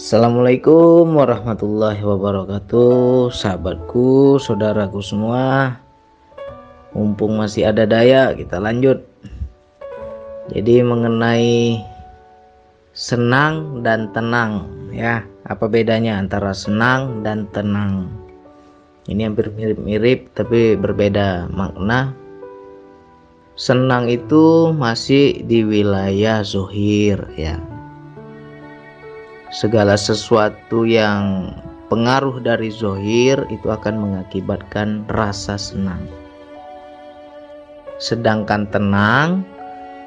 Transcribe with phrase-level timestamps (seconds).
[0.00, 5.76] Assalamualaikum warahmatullahi wabarakatuh Sahabatku, saudaraku semua.
[6.96, 9.04] Mumpung masih ada daya kita lanjut.
[10.56, 11.84] Jadi mengenai
[12.96, 15.20] senang dan tenang ya.
[15.44, 18.08] Apa bedanya antara senang dan tenang?
[19.04, 22.16] Ini hampir mirip-mirip tapi berbeda makna.
[23.52, 27.60] Senang itu masih di wilayah zuhir ya
[29.50, 31.50] segala sesuatu yang
[31.90, 36.06] pengaruh dari zohir itu akan mengakibatkan rasa senang.
[37.98, 39.44] Sedangkan tenang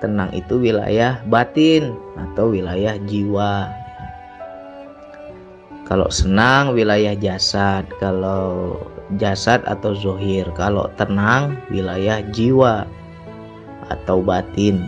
[0.03, 3.71] tenang itu wilayah batin atau wilayah jiwa.
[5.87, 7.87] Kalau senang wilayah jasad.
[8.03, 8.75] Kalau
[9.15, 10.43] jasad atau zohir.
[10.59, 12.83] Kalau tenang wilayah jiwa
[13.87, 14.83] atau batin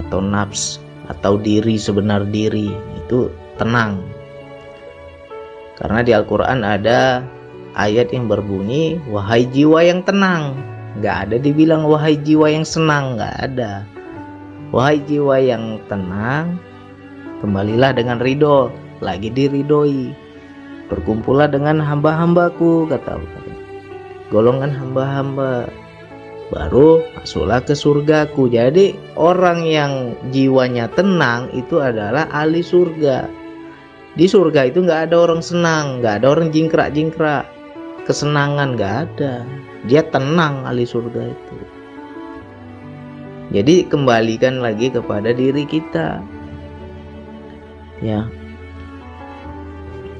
[0.00, 0.80] atau nafs
[1.12, 2.72] atau diri sebenar diri.
[3.04, 4.04] Itu tenang.
[5.76, 7.20] Karena di Al-Quran ada
[7.76, 10.56] ayat yang berbunyi, wahai jiwa yang tenang.
[11.04, 13.84] Gak ada dibilang wahai jiwa yang senang, gak ada.
[14.72, 16.56] Wahai jiwa yang tenang,
[17.44, 18.72] kembalilah dengan ridho,
[19.04, 20.16] lagi diridoi.
[20.88, 23.44] Berkumpullah dengan hamba-hambaku, kata Allah.
[24.32, 25.68] Golongan hamba-hamba
[26.50, 28.48] baru masuklah ke surgaku.
[28.48, 29.92] Jadi orang yang
[30.32, 33.28] jiwanya tenang itu adalah ahli surga
[34.16, 37.44] di surga itu nggak ada orang senang nggak ada orang jingkrak jingkrak
[38.06, 39.42] kesenangan nggak ada.
[39.90, 41.56] Dia tenang ahli surga itu.
[43.50, 46.22] Jadi kembalikan lagi kepada diri kita.
[48.00, 48.26] Ya.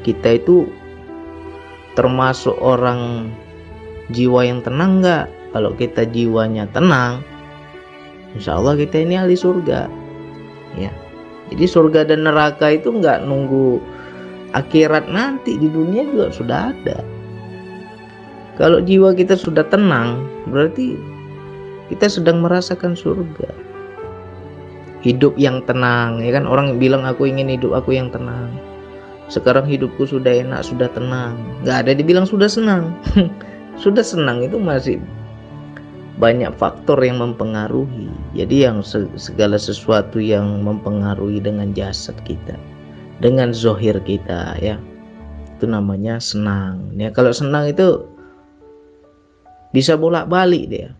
[0.02, 0.70] Kita itu
[1.98, 3.32] termasuk orang
[4.12, 5.26] jiwa yang tenang nggak?
[5.56, 7.24] Kalau kita jiwanya tenang
[8.36, 9.88] insya Allah kita ini ahli surga.
[10.76, 10.92] Ya
[11.52, 13.78] jadi surga dan neraka itu nggak nunggu
[14.56, 16.98] akhirat nanti di dunia juga sudah ada.
[18.56, 20.96] Kalau jiwa kita sudah tenang, berarti
[21.92, 23.52] kita sedang merasakan surga.
[25.04, 28.48] Hidup yang tenang, ya kan orang bilang aku ingin hidup aku yang tenang.
[29.28, 31.36] Sekarang hidupku sudah enak, sudah tenang.
[31.62, 32.96] Nggak ada dibilang sudah senang.
[33.82, 34.98] sudah senang itu masih
[36.16, 38.08] banyak faktor yang mempengaruhi.
[38.32, 38.80] Jadi yang
[39.16, 42.56] segala sesuatu yang mempengaruhi dengan jasad kita,
[43.20, 44.80] dengan zohir kita ya,
[45.56, 46.88] itu namanya senang.
[46.96, 48.08] Ya kalau senang itu
[49.76, 50.90] bisa bolak-balik dia.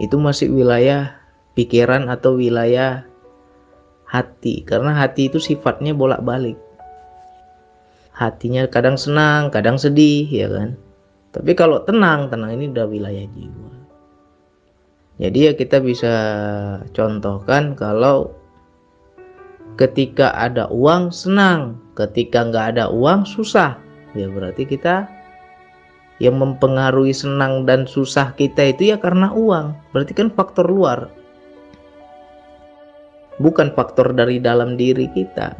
[0.00, 1.16] Itu masih wilayah
[1.56, 3.04] pikiran atau wilayah
[4.08, 6.56] hati karena hati itu sifatnya bolak-balik.
[8.16, 10.85] Hatinya kadang senang, kadang sedih ya kan
[11.36, 13.72] tapi kalau tenang, tenang ini udah wilayah jiwa.
[15.20, 16.14] Jadi ya kita bisa
[16.96, 18.32] contohkan kalau
[19.76, 23.76] ketika ada uang senang, ketika nggak ada uang susah.
[24.16, 25.04] Ya berarti kita
[26.24, 29.76] yang mempengaruhi senang dan susah kita itu ya karena uang.
[29.92, 31.12] Berarti kan faktor luar.
[33.36, 35.52] Bukan faktor dari dalam diri kita.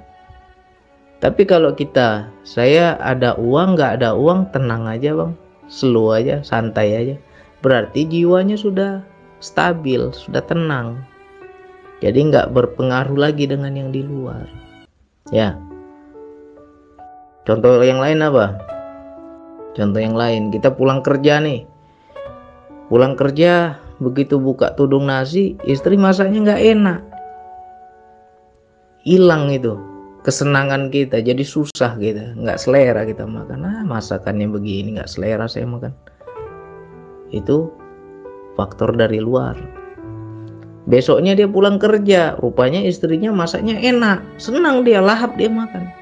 [1.21, 5.33] Tapi kalau kita, saya ada uang, nggak ada uang, tenang aja bang
[5.67, 7.17] slow aja santai aja.
[7.63, 9.03] Berarti jiwanya sudah
[9.43, 11.03] stabil sudah tenang.
[12.05, 14.45] Jadi nggak berpengaruh lagi dengan yang di luar.
[15.33, 15.57] Ya.
[17.49, 18.59] Contoh yang lain apa?
[19.73, 20.53] Contoh yang lain.
[20.53, 21.65] Kita pulang kerja nih.
[22.87, 27.01] Pulang kerja begitu buka tudung nasi istri masaknya nggak enak.
[29.07, 29.96] Hilang itu
[30.27, 33.63] kesenangan kita jadi susah kita nggak selera kita makan.
[33.63, 35.95] Ah masakannya begini nggak selera saya makan.
[37.31, 37.71] Itu
[38.59, 39.55] faktor dari luar.
[40.91, 44.19] Besoknya dia pulang kerja rupanya istrinya masaknya enak.
[44.43, 45.95] Senang dia lahap dia makan.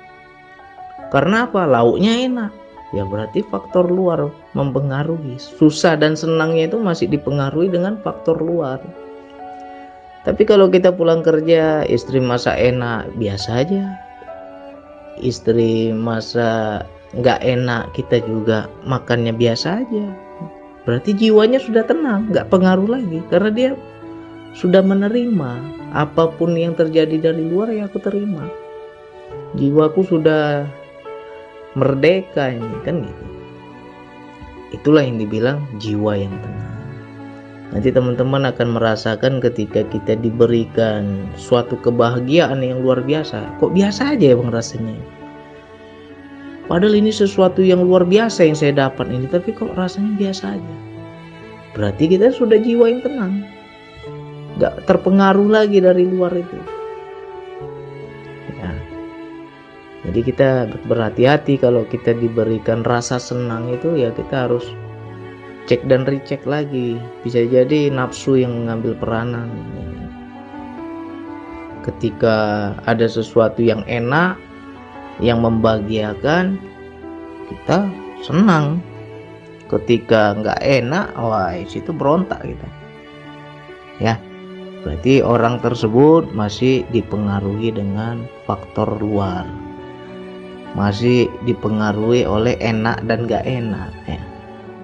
[1.12, 1.68] Karena apa?
[1.68, 2.52] Lauknya enak.
[2.96, 5.36] Ya berarti faktor luar mempengaruhi.
[5.36, 8.80] Susah dan senangnya itu masih dipengaruhi dengan faktor luar.
[10.24, 14.03] Tapi kalau kita pulang kerja istri masak enak biasa aja
[15.22, 16.82] istri masa
[17.14, 20.06] nggak enak kita juga makannya biasa aja.
[20.84, 23.70] Berarti jiwanya sudah tenang nggak pengaruh lagi karena dia
[24.54, 25.82] sudah menerima.
[25.94, 28.50] Apa pun yang terjadi dari luar ya aku terima.
[29.54, 30.66] Jiwaku sudah
[31.78, 33.24] merdeka ini kan gitu.
[34.74, 36.73] Itulah yang dibilang jiwa yang tenang
[37.74, 43.58] nanti teman-teman akan merasakan ketika kita diberikan suatu kebahagiaan yang luar biasa.
[43.58, 44.94] Kok biasa aja ya bang rasanya?
[46.70, 50.74] Padahal ini sesuatu yang luar biasa yang saya dapat ini tapi kok rasanya biasa aja?
[51.74, 53.42] Berarti kita sudah jiwa yang tenang.
[54.62, 56.58] Gak terpengaruh lagi dari luar itu.
[58.54, 58.70] Ya.
[60.06, 64.70] Jadi kita berhati-hati kalau kita diberikan rasa senang itu ya kita harus
[65.64, 67.00] cek dan recheck lagi.
[67.24, 69.48] Bisa jadi nafsu yang mengambil peranan.
[71.84, 72.36] Ketika
[72.88, 74.40] ada sesuatu yang enak
[75.20, 76.56] yang membahagiakan
[77.48, 77.88] kita
[78.24, 78.80] senang.
[79.68, 82.68] Ketika nggak enak wah itu berontak kita.
[84.00, 84.14] Ya
[84.84, 89.48] berarti orang tersebut masih dipengaruhi dengan faktor luar.
[90.76, 94.33] Masih dipengaruhi oleh enak dan gak enak ya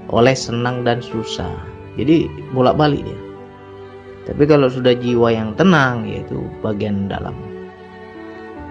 [0.08, 1.52] oleh senang dan susah.
[2.00, 3.20] Jadi bolak-balik dia.
[4.30, 7.36] Tapi kalau sudah jiwa yang tenang yaitu bagian dalam.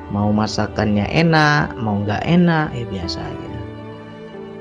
[0.10, 3.50] Mau masakannya enak mau nggak enak ya biasa aja.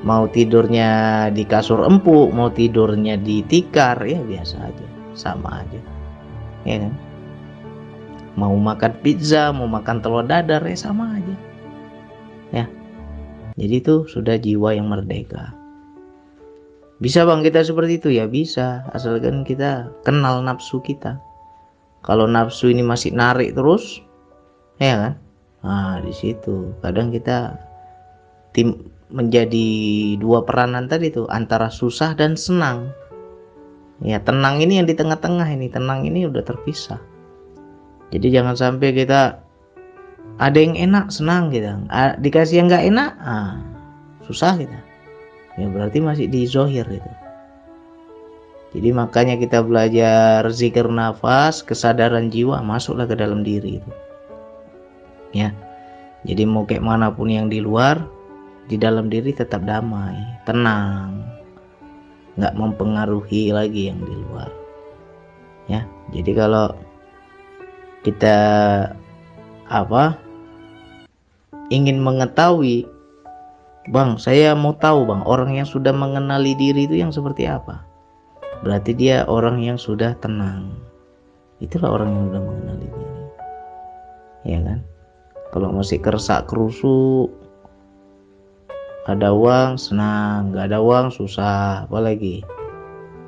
[0.05, 0.91] Mau tidurnya
[1.33, 4.87] di kasur empuk mau tidurnya di tikar ya biasa aja.
[5.17, 5.81] Sama aja.
[6.69, 6.95] Ya kan?
[8.39, 11.37] Mau makan pizza mau makan telur dadar ya sama aja.
[12.55, 12.67] Ya.
[13.59, 15.58] Jadi itu sudah jiwa yang merdeka
[16.99, 18.09] bisa bang kita seperti itu?
[18.11, 18.87] Ya bisa.
[18.91, 21.19] Asalkan kita kenal nafsu kita.
[22.03, 24.03] Kalau nafsu ini masih narik terus
[24.79, 25.15] ya kan?
[25.63, 26.75] Nah di situ.
[26.83, 27.59] Kadang kita
[28.55, 29.69] tim menjadi
[30.21, 32.91] dua peranan tadi tuh antara susah dan senang.
[34.03, 35.67] Ya tenang ini yang di tengah-tengah ini.
[35.71, 37.03] Tenang ini udah terpisah.
[38.15, 39.49] Jadi jangan sampai kita
[40.39, 41.67] ada yang enak senang gitu
[42.23, 43.59] dikasih yang nggak enak ah,
[44.25, 44.79] susah kita
[45.59, 47.13] ya berarti masih di zohir itu.
[48.69, 53.93] Jadi makanya kita belajar zikir nafas kesadaran jiwa masuklah ke dalam diri itu.
[55.33, 55.57] Ya.
[56.29, 57.97] Jadi mau kayak mana pun yang di luar
[58.69, 60.15] di dalam diri tetap damai
[60.45, 61.25] tenang.
[62.37, 64.51] Nggak mempengaruhi lagi yang di luar.
[65.73, 65.89] Ya.
[66.13, 66.77] Jadi kalau
[68.05, 68.37] kita
[69.69, 70.17] apa
[71.73, 72.85] ingin mengetahui
[73.89, 77.85] bang saya mau tahu bang orang yang sudah mengenali diri itu yang seperti apa?
[78.63, 80.75] Berarti dia orang yang sudah tenang.
[81.63, 83.23] Itulah orang yang sudah mengenali diri.
[84.47, 84.79] Ya kan?
[85.55, 87.33] Kalau masih kersak kerusuk
[89.09, 90.53] ada uang senang.
[90.53, 91.89] Nggak ada uang susah.
[91.89, 92.45] Apalagi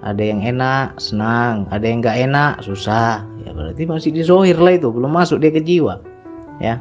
[0.04, 1.64] ada yang enak senang.
[1.72, 3.24] Ada yang nggak enak susah.
[3.46, 6.04] Ya berarti masih di lah itu belum masuk dia ke jiwa.
[6.60, 6.76] Ya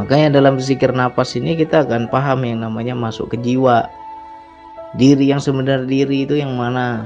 [0.00, 3.84] makanya dalam zikir nafas ini kita akan paham yang namanya masuk ke jiwa
[4.96, 7.04] diri yang sebenarnya diri itu yang mana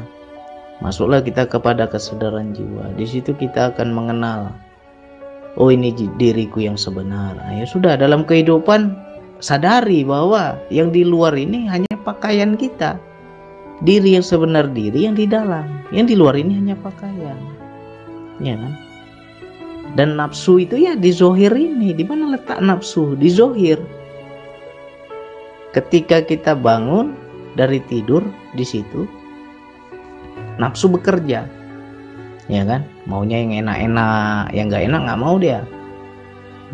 [0.79, 4.55] masuklah kita kepada kesadaran jiwa di situ kita akan mengenal
[5.59, 8.95] oh ini diriku yang sebenar nah, ya sudah dalam kehidupan
[9.45, 12.97] sadari bahwa yang di luar ini hanya pakaian kita.
[13.83, 17.37] Diri yang sebenar diri yang di dalam, yang di luar ini hanya pakaian.
[18.39, 18.73] Ya kan?
[19.93, 21.93] Dan nafsu itu ya di zohir ini.
[21.93, 23.13] Di mana letak nafsu?
[23.15, 23.77] Di zohir.
[25.77, 27.13] Ketika kita bangun
[27.55, 28.25] dari tidur
[28.57, 29.05] di situ,
[30.57, 31.45] nafsu bekerja.
[32.49, 32.89] Ya kan?
[33.05, 35.61] Maunya yang enak-enak, yang nggak enak nggak mau dia.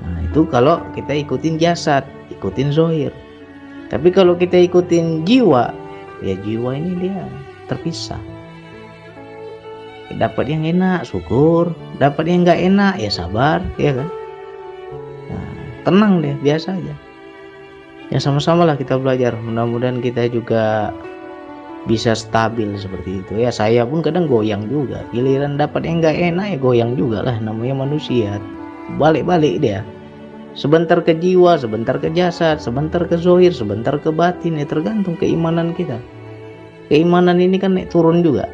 [0.01, 2.06] Nah, itu kalau kita ikutin jasad
[2.41, 3.13] ikutin zohir
[3.93, 5.75] tapi kalau kita ikutin jiwa
[6.25, 7.21] ya jiwa ini dia
[7.69, 8.21] terpisah
[10.19, 11.71] dapat yang enak syukur.
[12.01, 14.09] Dapat yang nggak enak ya sabar ya kan?
[15.31, 15.51] Nah,
[15.87, 16.95] tenang deh biasa aja.
[18.11, 19.39] Ya sama-sama lah kita belajar.
[19.39, 20.91] Mudah-mudahan kita juga
[21.87, 23.39] bisa stabil seperti itu.
[23.39, 25.06] Ya saya pun kadang goyang juga.
[25.15, 27.39] Giliran dapat yang nggak enak ya goyang juga lah.
[27.39, 28.43] Namanya manusia.
[28.99, 29.87] Balik-balik dia.
[30.58, 34.58] Sebentar ke jiwa, sebentar ke jasad, sebentar ke zohir, sebentar ke batin.
[34.58, 36.03] Ya tergantung keimanan kita.
[36.91, 38.51] Keimanan ini kan naik turun juga.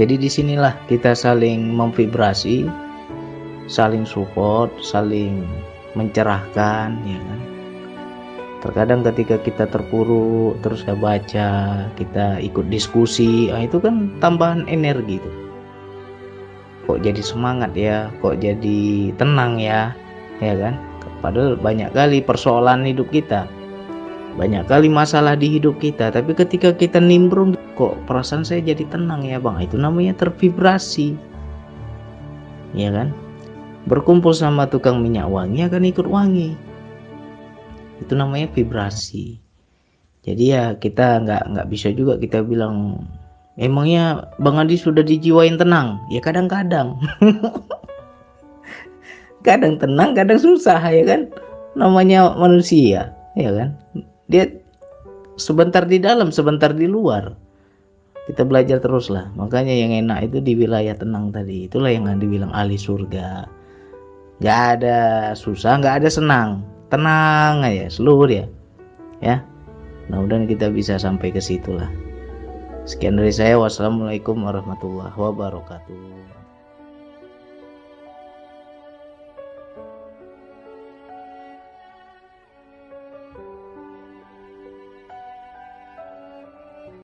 [0.00, 2.64] Jadi di sinilah kita saling memvibrasi,
[3.68, 5.44] saling support, saling
[5.92, 7.40] mencerahkan, ya kan.
[8.64, 11.50] Terkadang ketika kita terpuruk, terus kita baca,
[12.00, 15.30] kita ikut diskusi, nah itu kan tambahan energi itu.
[16.88, 19.92] Kok jadi semangat ya, kok jadi tenang ya,
[20.40, 20.80] ya kan
[21.20, 23.44] padahal banyak kali persoalan hidup kita
[24.38, 29.26] banyak kali masalah di hidup kita tapi ketika kita nimbrung kok perasaan saya jadi tenang
[29.26, 29.58] ya bang?
[29.64, 31.18] Itu namanya tervibrasi.
[32.76, 33.10] Ya kan?
[33.90, 36.54] Berkumpul sama tukang minyak wangi akan ikut wangi.
[37.98, 39.40] Itu namanya vibrasi.
[40.22, 43.08] Jadi ya kita nggak nggak bisa juga kita bilang
[43.56, 45.98] emangnya bang Adi sudah dijiwain tenang?
[46.12, 47.00] Ya kadang-kadang.
[49.40, 51.32] Kadang tenang kadang susah ya kan?
[51.72, 53.79] Namanya manusia ya kan
[54.30, 54.46] dia
[55.34, 57.34] sebentar di dalam sebentar di luar.
[58.30, 61.66] Kita belajar terus lah makanya yang enak itu di wilayah tenang tadi.
[61.66, 63.50] Itulah yang dibilang ahli surga.
[64.38, 64.98] Nggak ada
[65.34, 66.62] susah nggak ada senang.
[66.94, 68.46] Tenang aja seluruh ya
[69.18, 69.42] ya.
[70.06, 71.90] Mudah-mudahan kita bisa sampai ke situ lah
[72.86, 73.58] sekian dari saya.
[73.58, 76.39] Wassalamualaikum warahmatullahi wabarakatuh